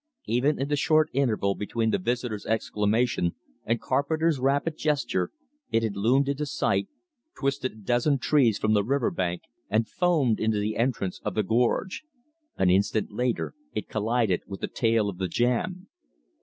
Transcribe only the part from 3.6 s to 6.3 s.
and Carpenter's rapid gesture, it had loomed